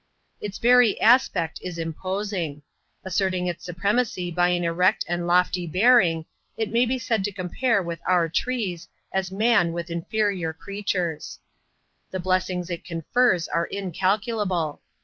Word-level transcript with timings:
Its 0.41 0.57
very 0.57 0.99
aspect 0.99 1.59
is 1.61 1.77
imposing. 1.77 2.63
Asserting 3.03 3.45
its 3.45 3.63
supremacy 3.63 4.31
by 4.31 4.47
an 4.49 4.63
erect 4.63 5.05
and 5.07 5.27
lofty 5.27 5.67
bearing, 5.67 6.25
it 6.57 6.71
may 6.71 6.87
be 6.87 6.97
said 6.97 7.23
to 7.23 7.31
compare 7.31 7.83
with 7.83 7.99
other 8.09 8.27
trees, 8.27 8.87
as 9.13 9.31
man 9.31 9.73
with 9.73 9.91
inferior 9.91 10.53
creatures. 10.53 11.37
The 12.09 12.19
blessings 12.19 12.71
it 12.71 12.83
confers 12.83 13.47
are 13.47 13.65
incalculable. 13.67 14.81